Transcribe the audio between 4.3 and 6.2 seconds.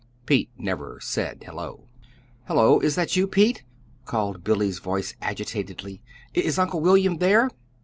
Billy's voice agitatedly.